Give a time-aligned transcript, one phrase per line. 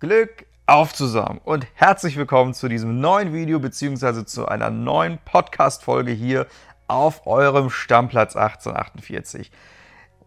[0.00, 4.24] Glück auf zusammen und herzlich willkommen zu diesem neuen Video bzw.
[4.26, 6.46] zu einer neuen Podcast-Folge hier
[6.86, 9.50] auf eurem Stammplatz 1848.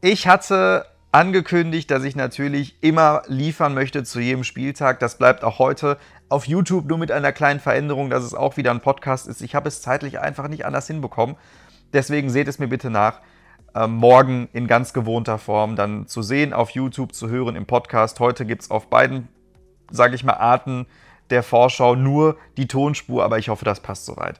[0.01, 4.99] Ich hatte angekündigt, dass ich natürlich immer liefern möchte zu jedem Spieltag.
[4.99, 5.97] Das bleibt auch heute
[6.27, 9.41] auf YouTube nur mit einer kleinen Veränderung, dass es auch wieder ein Podcast ist.
[9.41, 11.37] Ich habe es zeitlich einfach nicht anders hinbekommen.
[11.93, 13.21] Deswegen seht es mir bitte nach.
[13.73, 18.19] Ähm, morgen in ganz gewohnter Form dann zu sehen auf YouTube, zu hören im Podcast.
[18.19, 19.29] Heute gibt es auf beiden
[19.91, 20.87] sage ich mal, Arten
[21.29, 24.39] der Vorschau nur die Tonspur, aber ich hoffe, das passt soweit.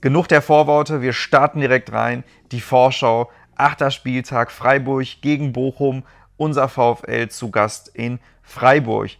[0.00, 2.24] Genug der Vorworte, wir starten direkt rein.
[2.52, 6.04] Die Vorschau, achter Spieltag, Freiburg gegen Bochum,
[6.36, 9.10] unser VfL zu Gast in Freiburg.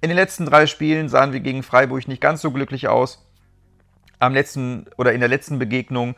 [0.00, 3.26] In den letzten drei Spielen sahen wir gegen Freiburg nicht ganz so glücklich aus.
[4.18, 6.14] Am letzten oder in der letzten Begegnung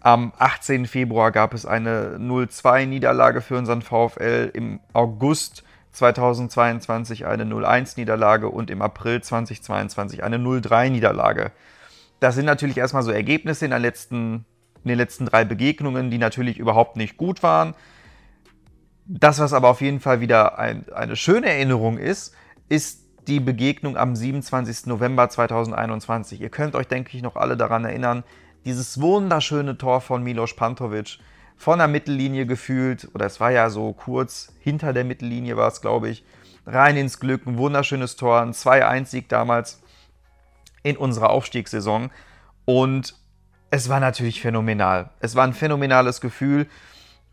[0.00, 0.86] am 18.
[0.86, 4.50] Februar gab es eine 0-2-Niederlage für unseren VfL.
[4.52, 11.52] Im August 2022 eine 0-1-Niederlage und im April 2022 eine 0-3-Niederlage.
[12.20, 14.44] Das sind natürlich erstmal so Ergebnisse in, letzten,
[14.82, 17.74] in den letzten drei Begegnungen, die natürlich überhaupt nicht gut waren.
[19.06, 22.34] Das, was aber auf jeden Fall wieder ein, eine schöne Erinnerung ist,
[22.68, 24.86] ist die Begegnung am 27.
[24.86, 26.40] November 2021.
[26.40, 28.24] Ihr könnt euch, denke ich, noch alle daran erinnern,
[28.64, 31.18] dieses wunderschöne Tor von Milos Pantovic,
[31.56, 35.80] von der Mittellinie gefühlt, oder es war ja so kurz hinter der Mittellinie war es,
[35.80, 36.24] glaube ich,
[36.66, 39.82] rein ins Glück, ein wunderschönes Tor, ein 2-1-Sieg damals
[40.82, 42.10] in unserer Aufstiegssaison.
[42.64, 43.14] Und
[43.70, 45.10] es war natürlich phänomenal.
[45.20, 46.66] Es war ein phänomenales Gefühl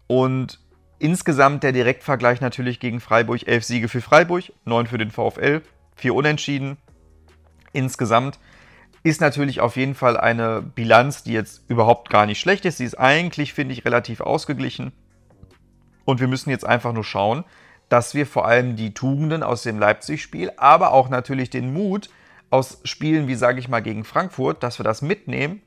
[0.08, 0.60] und
[1.00, 3.48] insgesamt der Direktvergleich natürlich gegen Freiburg.
[3.48, 5.62] Elf Siege für Freiburg, neun für den VfL,
[5.96, 6.78] vier Unentschieden.
[7.74, 8.40] Insgesamt
[9.04, 12.78] ist natürlich auf jeden Fall eine Bilanz, die jetzt überhaupt gar nicht schlecht ist.
[12.78, 14.92] Sie ist eigentlich, finde ich, relativ ausgeglichen.
[16.06, 17.44] Und wir müssen jetzt einfach nur schauen,
[17.90, 22.10] dass wir vor allem die Tugenden aus dem Leipzig-Spiel, aber auch natürlich den Mut
[22.50, 25.62] aus Spielen wie, sage ich mal, gegen Frankfurt, dass wir das mitnehmen,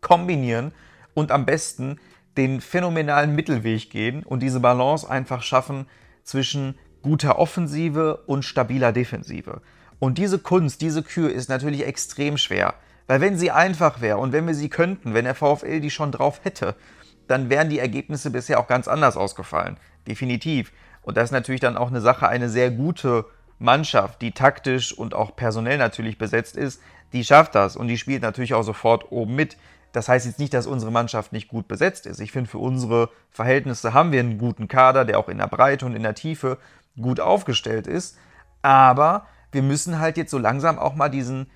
[0.00, 0.72] kombinieren
[1.14, 1.98] und am besten
[2.36, 5.86] den phänomenalen Mittelweg gehen und diese Balance einfach schaffen
[6.22, 9.62] zwischen guter Offensive und stabiler Defensive.
[9.98, 12.74] Und diese Kunst, diese Kür ist natürlich extrem schwer.
[13.06, 16.12] Weil wenn sie einfach wäre und wenn wir sie könnten, wenn der VfL die schon
[16.12, 16.74] drauf hätte,
[17.28, 19.78] dann wären die Ergebnisse bisher auch ganz anders ausgefallen.
[20.06, 20.72] Definitiv.
[21.02, 23.26] Und das ist natürlich dann auch eine Sache, eine sehr gute
[23.58, 26.80] Mannschaft, die taktisch und auch personell natürlich besetzt ist,
[27.12, 29.56] die schafft das und die spielt natürlich auch sofort oben mit.
[29.92, 32.20] Das heißt jetzt nicht, dass unsere Mannschaft nicht gut besetzt ist.
[32.20, 35.86] Ich finde, für unsere Verhältnisse haben wir einen guten Kader, der auch in der Breite
[35.86, 36.58] und in der Tiefe
[37.00, 38.18] gut aufgestellt ist.
[38.60, 41.46] Aber wir müssen halt jetzt so langsam auch mal diesen,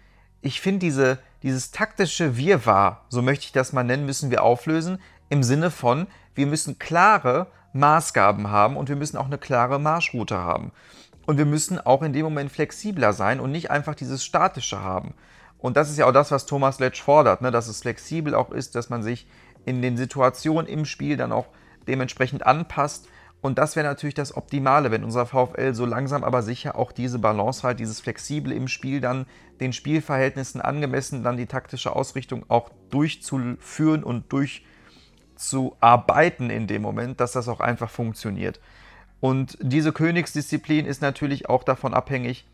[0.41, 5.03] ich finde diese, dieses taktische Wirrwarr, so möchte ich das mal nennen, müssen wir auflösen,
[5.28, 10.39] im Sinne von, wir müssen klare Maßgaben haben und wir müssen auch eine klare Marschroute
[10.39, 10.72] haben.
[11.27, 15.12] Und wir müssen auch in dem Moment flexibler sein und nicht einfach dieses Statische haben.
[15.59, 17.50] Und das ist ja auch das, was Thomas Letsch fordert, ne?
[17.50, 19.28] dass es flexibel auch ist, dass man sich
[19.66, 21.49] in den Situationen im Spiel dann auch
[21.87, 23.09] dementsprechend anpasst
[23.43, 27.19] und das wäre natürlich das Optimale, wenn unser VfL so langsam aber sicher auch diese
[27.19, 29.25] Balance halt, dieses Flexible im Spiel dann
[29.61, 37.33] den Spielverhältnissen angemessen dann die taktische Ausrichtung auch durchzuführen und durchzuarbeiten in dem Moment, dass
[37.33, 38.61] das auch einfach funktioniert.
[39.21, 42.47] Und diese Königsdisziplin ist natürlich auch davon abhängig,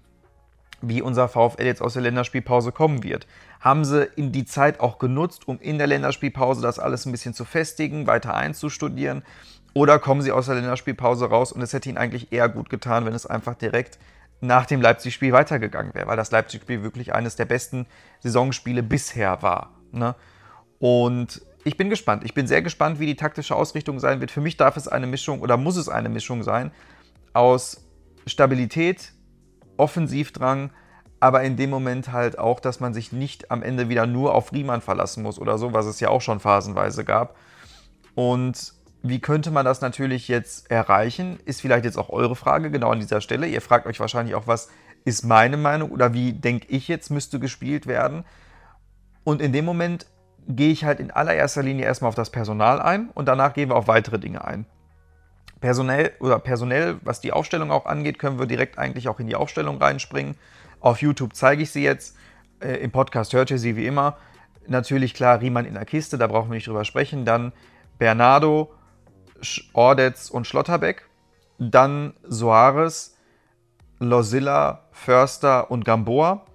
[0.82, 3.26] wie unser VfL jetzt aus der Länderspielpause kommen wird.
[3.60, 7.34] Haben sie in die Zeit auch genutzt, um in der Länderspielpause das alles ein bisschen
[7.34, 9.22] zu festigen, weiter einzustudieren?
[9.76, 13.04] Oder kommen sie aus der Länderspielpause raus und es hätte ihnen eigentlich eher gut getan,
[13.04, 13.98] wenn es einfach direkt
[14.40, 17.84] nach dem Leipzig-Spiel weitergegangen wäre, weil das Leipzig-Spiel wirklich eines der besten
[18.20, 19.74] Saisonspiele bisher war.
[19.92, 20.14] Ne?
[20.78, 22.24] Und ich bin gespannt.
[22.24, 24.30] Ich bin sehr gespannt, wie die taktische Ausrichtung sein wird.
[24.30, 26.70] Für mich darf es eine Mischung oder muss es eine Mischung sein
[27.34, 27.84] aus
[28.26, 29.12] Stabilität,
[29.76, 30.70] Offensivdrang,
[31.20, 34.54] aber in dem Moment halt auch, dass man sich nicht am Ende wieder nur auf
[34.54, 37.36] Riemann verlassen muss oder so, was es ja auch schon phasenweise gab.
[38.14, 38.72] Und
[39.08, 41.38] wie könnte man das natürlich jetzt erreichen?
[41.44, 43.46] Ist vielleicht jetzt auch eure Frage genau an dieser Stelle.
[43.46, 44.68] Ihr fragt euch wahrscheinlich auch, was
[45.04, 48.24] ist meine Meinung oder wie denke ich jetzt müsste gespielt werden?
[49.24, 50.06] Und in dem Moment
[50.48, 53.76] gehe ich halt in allererster Linie erstmal auf das Personal ein und danach gehen wir
[53.76, 54.66] auf weitere Dinge ein.
[55.60, 59.36] Personell oder personell, was die Aufstellung auch angeht, können wir direkt eigentlich auch in die
[59.36, 60.36] Aufstellung reinspringen.
[60.80, 62.16] Auf YouTube zeige ich sie jetzt.
[62.60, 64.18] Äh, Im Podcast hört ihr sie wie immer.
[64.68, 67.24] Natürlich klar, Riemann in der Kiste, da brauchen wir nicht drüber sprechen.
[67.24, 67.52] Dann
[67.98, 68.72] Bernardo,
[69.72, 71.06] Ordetz und Schlotterbeck.
[71.58, 73.16] Dann Soares,
[73.98, 76.46] Losilla, Förster und Gamboa.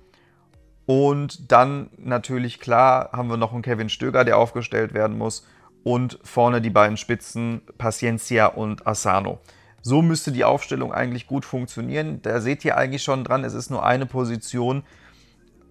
[0.85, 5.47] Und dann natürlich klar haben wir noch einen Kevin Stöger, der aufgestellt werden muss.
[5.83, 9.39] Und vorne die beiden Spitzen Paciencia und Asano.
[9.81, 12.21] So müsste die Aufstellung eigentlich gut funktionieren.
[12.21, 14.83] Da seht ihr eigentlich schon dran, es ist nur eine Position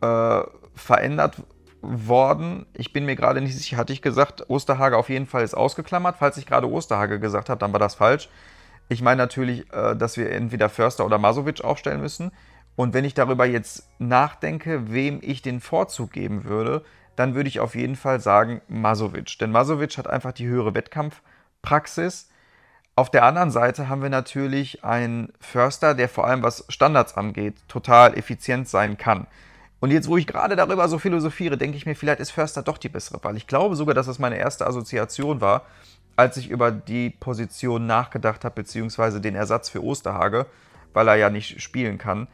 [0.01, 0.41] äh,
[0.75, 1.37] verändert
[1.83, 2.67] worden.
[2.75, 6.17] Ich bin mir gerade nicht sicher, hatte ich gesagt, Osterhage auf jeden Fall ist ausgeklammert.
[6.19, 8.29] Falls ich gerade Osterhage gesagt habe, dann war das falsch.
[8.89, 12.33] Ich meine natürlich, äh, dass wir entweder Förster oder Masovic aufstellen müssen.
[12.77, 16.85] Und wenn ich darüber jetzt nachdenke, wem ich den Vorzug geben würde,
[17.17, 19.39] dann würde ich auf jeden Fall sagen Masovic.
[19.39, 22.31] Denn Masovic hat einfach die höhere Wettkampfpraxis.
[22.97, 27.57] Auf der anderen Seite haben wir natürlich einen Förster, der vor allem was Standards angeht,
[27.69, 29.27] total effizient sein kann.
[29.81, 32.79] Und jetzt, wo ich gerade darüber so philosophiere, denke ich mir, vielleicht ist Förster doch
[32.79, 33.37] die bessere Wahl.
[33.37, 35.63] Ich glaube sogar, dass das meine erste Assoziation war,
[36.17, 40.47] als ich über die Position nachgedacht habe, beziehungsweise den Ersatz für Osterhage,
[40.93, 42.29] weil er ja nicht spielen kann.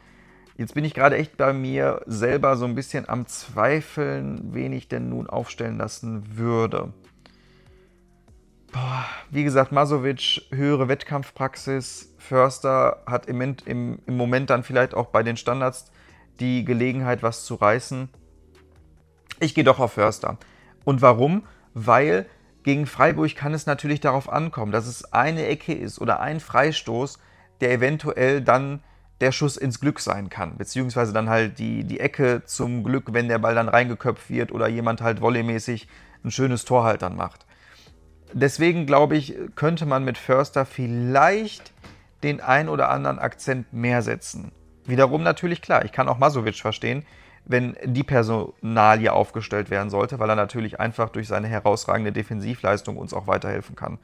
[0.57, 4.89] Jetzt bin ich gerade echt bei mir selber so ein bisschen am Zweifeln, wen ich
[4.89, 6.91] denn nun aufstellen lassen würde.
[8.73, 12.13] Boah, wie gesagt, Masovic, höhere Wettkampfpraxis.
[12.17, 15.91] Förster hat im, im, im Moment dann vielleicht auch bei den Standards
[16.39, 18.09] die Gelegenheit, was zu reißen.
[19.39, 20.37] Ich gehe doch auf Förster.
[20.83, 21.43] Und warum?
[21.73, 22.25] Weil
[22.63, 27.19] gegen Freiburg kann es natürlich darauf ankommen, dass es eine Ecke ist oder ein Freistoß,
[27.61, 28.81] der eventuell dann
[29.21, 33.29] der Schuss ins Glück sein kann, beziehungsweise dann halt die, die Ecke zum Glück, wenn
[33.29, 35.87] der Ball dann reingeköpft wird oder jemand halt volleymäßig
[36.23, 37.45] ein schönes Tor halt dann macht.
[38.33, 41.71] Deswegen glaube ich, könnte man mit Förster vielleicht
[42.23, 44.51] den ein oder anderen Akzent mehr setzen.
[44.87, 47.05] Wiederum natürlich klar, ich kann auch Masovic verstehen,
[47.45, 53.13] wenn die Personalie aufgestellt werden sollte, weil er natürlich einfach durch seine herausragende Defensivleistung uns
[53.13, 53.99] auch weiterhelfen kann.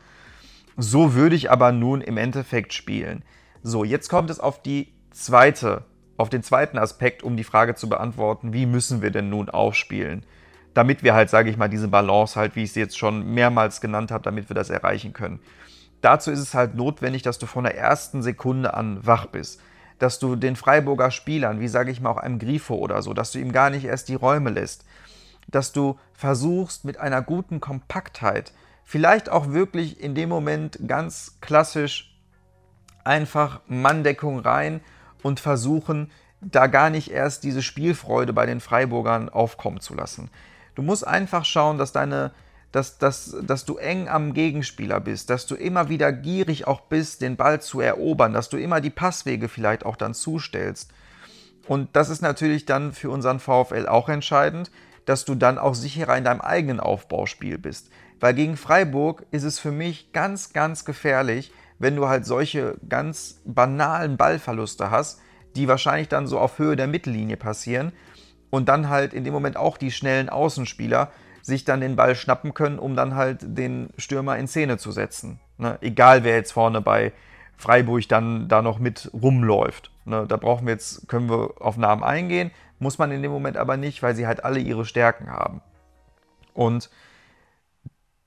[0.77, 3.23] So würde ich aber nun im Endeffekt spielen.
[3.61, 5.85] So, jetzt kommt es auf die zweite,
[6.17, 10.25] auf den zweiten Aspekt, um die Frage zu beantworten, wie müssen wir denn nun aufspielen?
[10.73, 13.79] Damit wir halt, sage ich mal, diese Balance halt, wie ich sie jetzt schon mehrmals
[13.79, 15.39] genannt habe, damit wir das erreichen können.
[16.01, 19.61] Dazu ist es halt notwendig, dass du von der ersten Sekunde an wach bist
[19.99, 23.31] dass du den Freiburger Spielern, wie sage ich mal auch einem Grifo oder so, dass
[23.31, 24.85] du ihm gar nicht erst die Räume lässt,
[25.47, 28.53] dass du versuchst mit einer guten Kompaktheit,
[28.83, 32.17] vielleicht auch wirklich in dem Moment ganz klassisch
[33.03, 34.81] einfach Manndeckung rein
[35.21, 36.11] und versuchen,
[36.41, 40.29] da gar nicht erst diese Spielfreude bei den Freiburgern aufkommen zu lassen.
[40.75, 42.31] Du musst einfach schauen, dass deine
[42.73, 47.21] dass, dass, dass du eng am Gegenspieler bist, dass du immer wieder gierig auch bist,
[47.21, 50.91] den Ball zu erobern, dass du immer die Passwege vielleicht auch dann zustellst.
[51.67, 54.71] Und das ist natürlich dann für unseren VfL auch entscheidend,
[55.05, 57.91] dass du dann auch sicherer in deinem eigenen Aufbauspiel bist.
[58.19, 63.39] Weil gegen Freiburg ist es für mich ganz, ganz gefährlich, wenn du halt solche ganz
[63.45, 65.21] banalen Ballverluste hast,
[65.55, 67.91] die wahrscheinlich dann so auf Höhe der Mittellinie passieren
[68.49, 71.11] und dann halt in dem Moment auch die schnellen Außenspieler
[71.43, 75.39] sich dann den Ball schnappen können, um dann halt den Stürmer in Szene zu setzen.
[75.57, 75.77] Ne?
[75.81, 77.11] Egal wer jetzt vorne bei
[77.57, 79.91] Freiburg dann da noch mit rumläuft.
[80.05, 80.25] Ne?
[80.27, 83.77] Da brauchen wir jetzt, können wir auf Namen eingehen, muss man in dem Moment aber
[83.77, 85.61] nicht, weil sie halt alle ihre Stärken haben.
[86.53, 86.89] Und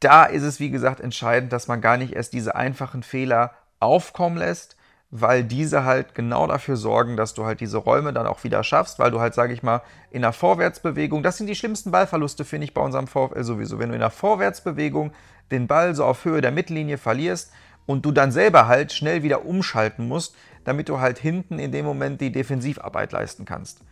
[0.00, 4.36] da ist es, wie gesagt, entscheidend, dass man gar nicht erst diese einfachen Fehler aufkommen
[4.36, 4.75] lässt,
[5.10, 8.98] weil diese halt genau dafür sorgen, dass du halt diese Räume dann auch wieder schaffst,
[8.98, 12.64] weil du halt, sage ich mal, in der Vorwärtsbewegung, das sind die schlimmsten Ballverluste, finde
[12.64, 15.12] ich, bei unserem VfL sowieso, wenn du in der Vorwärtsbewegung
[15.50, 17.52] den Ball so auf Höhe der Mittellinie verlierst
[17.86, 20.34] und du dann selber halt schnell wieder umschalten musst,
[20.64, 23.82] damit du halt hinten in dem Moment die Defensivarbeit leisten kannst.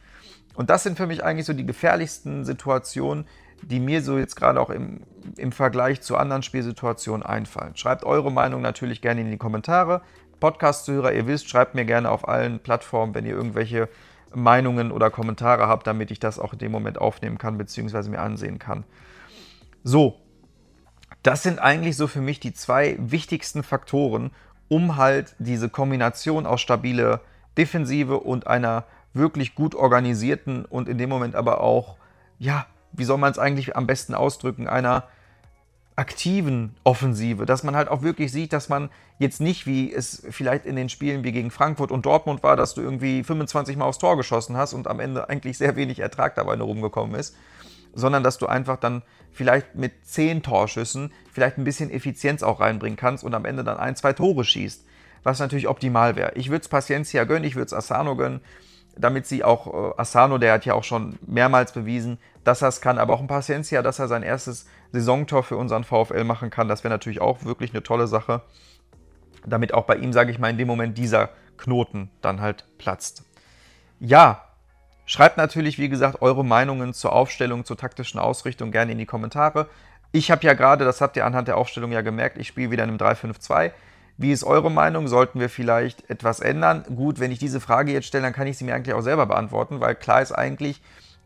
[0.54, 3.26] Und das sind für mich eigentlich so die gefährlichsten Situationen,
[3.62, 5.02] die mir so jetzt gerade auch im,
[5.36, 7.76] im Vergleich zu anderen Spielsituationen einfallen.
[7.76, 10.02] Schreibt eure Meinung natürlich gerne in die Kommentare.
[10.44, 13.88] Podcast-Hörer, ihr wisst, schreibt mir gerne auf allen Plattformen, wenn ihr irgendwelche
[14.34, 18.20] Meinungen oder Kommentare habt, damit ich das auch in dem Moment aufnehmen kann, beziehungsweise mir
[18.20, 18.84] ansehen kann.
[19.84, 20.20] So,
[21.22, 24.32] das sind eigentlich so für mich die zwei wichtigsten Faktoren,
[24.68, 27.22] um halt diese Kombination aus stabile
[27.56, 28.84] Defensive und einer
[29.14, 31.96] wirklich gut organisierten und in dem Moment aber auch,
[32.38, 35.04] ja, wie soll man es eigentlich am besten ausdrücken, einer
[35.96, 40.66] aktiven Offensive, dass man halt auch wirklich sieht, dass man jetzt nicht, wie es vielleicht
[40.66, 43.98] in den Spielen wie gegen Frankfurt und Dortmund war, dass du irgendwie 25 Mal aufs
[43.98, 47.36] Tor geschossen hast und am Ende eigentlich sehr wenig Ertrag dabei nur rumgekommen ist,
[47.94, 52.96] sondern dass du einfach dann vielleicht mit 10 Torschüssen vielleicht ein bisschen Effizienz auch reinbringen
[52.96, 54.84] kannst und am Ende dann ein, zwei Tore schießt,
[55.22, 56.32] was natürlich optimal wäre.
[56.34, 58.40] Ich würde es Paciencia gönnen, ich würde es Asano gönnen,
[58.96, 62.80] damit sie auch, äh, Asano, der hat ja auch schon mehrmals bewiesen, dass er es
[62.80, 66.68] kann, aber auch ein Paciencia, dass er sein erstes Saisontor für unseren VfL machen kann,
[66.68, 68.42] das wäre natürlich auch wirklich eine tolle Sache,
[69.46, 73.24] damit auch bei ihm, sage ich mal, in dem Moment dieser Knoten dann halt platzt.
[74.00, 74.44] Ja,
[75.06, 79.68] schreibt natürlich, wie gesagt, eure Meinungen zur Aufstellung, zur taktischen Ausrichtung gerne in die Kommentare.
[80.12, 82.84] Ich habe ja gerade, das habt ihr anhand der Aufstellung ja gemerkt, ich spiele wieder
[82.84, 83.72] in einem 3-5-2.
[84.16, 85.08] Wie ist eure Meinung?
[85.08, 86.84] Sollten wir vielleicht etwas ändern?
[86.94, 89.26] Gut, wenn ich diese Frage jetzt stelle, dann kann ich sie mir eigentlich auch selber
[89.26, 90.80] beantworten, weil klar ist eigentlich,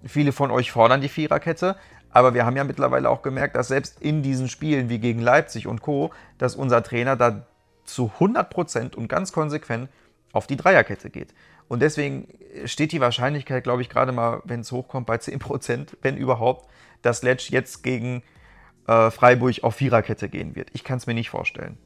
[0.04, 1.76] viele von euch fordern die Viererkette,
[2.10, 5.66] aber wir haben ja mittlerweile auch gemerkt, dass selbst in diesen Spielen wie gegen Leipzig
[5.66, 7.46] und Co., dass unser Trainer da
[7.84, 9.88] zu 100% und ganz konsequent
[10.32, 11.34] auf die Dreierkette geht.
[11.68, 12.28] Und deswegen
[12.64, 16.68] steht die Wahrscheinlichkeit, glaube ich, gerade mal, wenn es hochkommt, bei 10%, wenn überhaupt,
[17.02, 18.22] dass Letsch jetzt gegen
[18.86, 20.70] äh, Freiburg auf Viererkette gehen wird.
[20.72, 21.76] Ich kann es mir nicht vorstellen.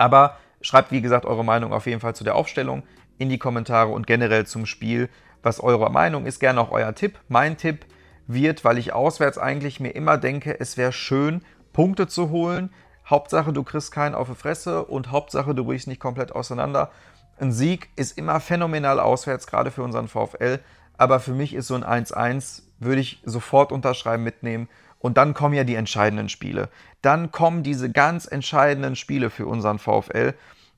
[0.00, 2.84] Aber schreibt, wie gesagt, eure Meinung auf jeden Fall zu der Aufstellung
[3.18, 5.10] in die Kommentare und generell zum Spiel,
[5.42, 6.40] was eure Meinung ist.
[6.40, 7.18] Gerne auch euer Tipp.
[7.28, 7.84] Mein Tipp
[8.26, 11.42] wird, weil ich auswärts eigentlich mir immer denke, es wäre schön,
[11.74, 12.72] Punkte zu holen.
[13.10, 16.90] Hauptsache, du kriegst keinen auf die Fresse und Hauptsache, du brichst nicht komplett auseinander.
[17.38, 20.60] Ein Sieg ist immer phänomenal auswärts, gerade für unseren VfL.
[20.96, 24.70] Aber für mich ist so ein 1-1, würde ich sofort unterschreiben, mitnehmen.
[25.00, 26.68] Und dann kommen ja die entscheidenden Spiele.
[27.02, 30.34] Dann kommen diese ganz entscheidenden Spiele für unseren VfL,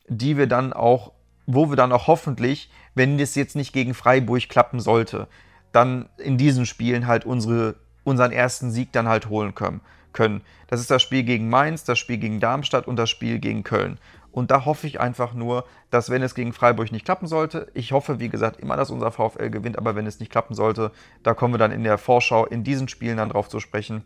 [0.08, 1.12] die wir dann auch,
[1.46, 5.26] wo wir dann auch hoffentlich, wenn das jetzt nicht gegen Freiburg klappen sollte,
[5.72, 7.74] dann in diesen Spielen halt unsere,
[8.04, 9.80] unseren ersten Sieg dann halt holen können.
[10.12, 13.98] Das ist das Spiel gegen Mainz, das Spiel gegen Darmstadt und das Spiel gegen Köln.
[14.32, 17.92] Und da hoffe ich einfach nur, dass wenn es gegen Freiburg nicht klappen sollte, ich
[17.92, 20.90] hoffe, wie gesagt, immer, dass unser VfL gewinnt, aber wenn es nicht klappen sollte,
[21.22, 24.04] da kommen wir dann in der Vorschau in diesen Spielen dann drauf zu sprechen,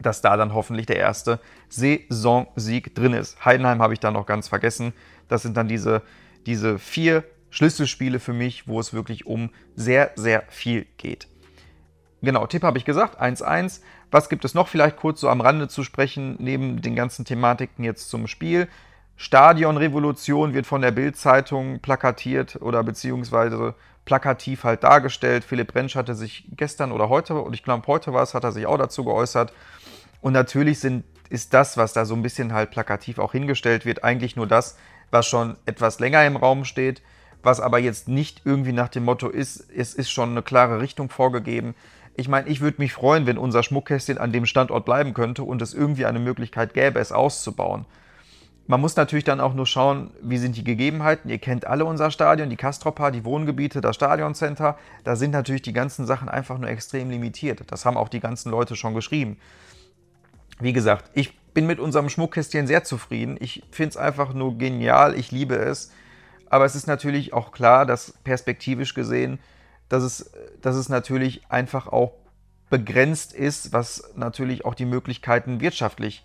[0.00, 3.44] dass da dann hoffentlich der erste Saisonsieg drin ist.
[3.44, 4.92] Heidenheim habe ich da noch ganz vergessen.
[5.28, 6.02] Das sind dann diese,
[6.46, 11.28] diese vier Schlüsselspiele für mich, wo es wirklich um sehr, sehr viel geht.
[12.22, 13.80] Genau, Tipp habe ich gesagt, 1-1.
[14.12, 17.82] Was gibt es noch vielleicht kurz so am Rande zu sprechen, neben den ganzen Thematiken
[17.82, 18.68] jetzt zum Spiel?
[19.16, 25.44] Stadionrevolution wird von der Bild-Zeitung plakatiert oder beziehungsweise plakativ halt dargestellt.
[25.44, 28.52] Philipp Rentsch hatte sich gestern oder heute, und ich glaube heute war es, hat er
[28.52, 29.54] sich auch dazu geäußert.
[30.20, 34.04] Und natürlich sind, ist das, was da so ein bisschen halt plakativ auch hingestellt wird,
[34.04, 34.76] eigentlich nur das,
[35.10, 37.00] was schon etwas länger im Raum steht,
[37.42, 41.08] was aber jetzt nicht irgendwie nach dem Motto ist, es ist schon eine klare Richtung
[41.08, 41.74] vorgegeben.
[42.14, 45.62] Ich meine, ich würde mich freuen, wenn unser Schmuckkästchen an dem Standort bleiben könnte und
[45.62, 47.86] es irgendwie eine Möglichkeit gäbe, es auszubauen.
[48.66, 51.30] Man muss natürlich dann auch nur schauen, wie sind die Gegebenheiten.
[51.30, 54.78] Ihr kennt alle unser Stadion, die Castropa, die Wohngebiete, das Stadioncenter.
[55.04, 57.60] Da sind natürlich die ganzen Sachen einfach nur extrem limitiert.
[57.68, 59.36] Das haben auch die ganzen Leute schon geschrieben.
[60.60, 63.36] Wie gesagt, ich bin mit unserem Schmuckkästchen sehr zufrieden.
[63.40, 65.18] Ich finde es einfach nur genial.
[65.18, 65.90] Ich liebe es.
[66.48, 69.38] Aber es ist natürlich auch klar, dass perspektivisch gesehen,
[69.92, 70.32] dass es,
[70.62, 72.14] dass es natürlich einfach auch
[72.70, 76.24] begrenzt ist, was natürlich auch die Möglichkeiten wirtschaftlich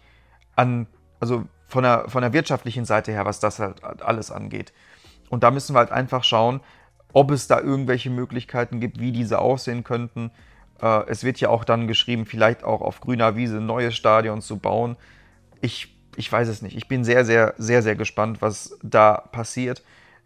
[0.55, 0.87] an,
[1.19, 4.71] also von der, von der wirtschaftlichen Seite her, was das halt alles angeht.
[5.29, 6.61] Und da müssen wir halt einfach schauen,
[7.11, 10.31] ob es da irgendwelche Möglichkeiten gibt, wie diese aussehen könnten.
[10.81, 14.59] Äh, es wird ja auch dann geschrieben, vielleicht auch auf grüner Wiese neue Stadion zu
[14.59, 14.95] bauen.
[15.59, 16.77] Ich, ich weiß es nicht.
[16.77, 19.83] Ich bin sehr, sehr, sehr, sehr gespannt, was da passiert.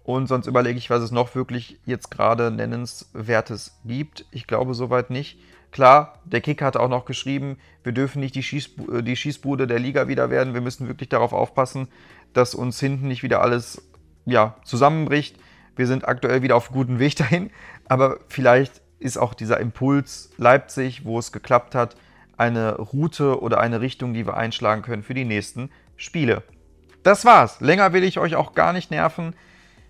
[0.07, 4.25] Und sonst überlege ich, was es noch wirklich jetzt gerade Nennenswertes gibt.
[4.31, 5.37] Ich glaube soweit nicht.
[5.71, 9.79] Klar, der Kick hat auch noch geschrieben, wir dürfen nicht die, Schießbu die Schießbude der
[9.79, 10.53] Liga wieder werden.
[10.53, 11.89] Wir müssen wirklich darauf aufpassen,
[12.31, 13.85] dass uns hinten nicht wieder alles
[14.23, 15.35] ja, zusammenbricht.
[15.75, 17.51] Wir sind aktuell wieder auf gutem Weg dahin,
[17.89, 21.97] aber vielleicht ist auch dieser Impuls Leipzig, wo es geklappt hat,
[22.37, 26.43] eine Route oder eine Richtung, die wir einschlagen können für die nächsten Spiele.
[27.03, 27.59] Das war's.
[27.59, 29.35] Länger will ich euch auch gar nicht nerven.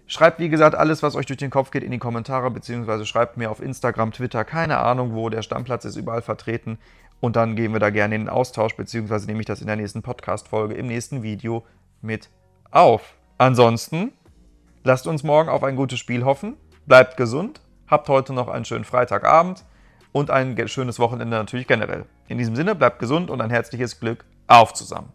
[0.07, 3.37] Schreibt, wie gesagt, alles, was euch durch den Kopf geht, in die Kommentare, beziehungsweise schreibt
[3.37, 6.79] mir auf Instagram, Twitter, keine Ahnung wo, der Stammplatz ist überall vertreten.
[7.19, 9.75] Und dann gehen wir da gerne in den Austausch, beziehungsweise nehme ich das in der
[9.75, 11.65] nächsten Podcast-Folge, im nächsten Video
[12.01, 12.29] mit
[12.71, 13.15] auf.
[13.37, 14.13] Ansonsten
[14.87, 16.55] Lasst uns morgen auf ein gutes Spiel hoffen.
[16.85, 17.59] Bleibt gesund.
[17.89, 19.65] Habt heute noch einen schönen Freitagabend
[20.13, 22.05] und ein schönes Wochenende natürlich generell.
[22.29, 25.11] In diesem Sinne, bleibt gesund und ein herzliches Glück auf zusammen.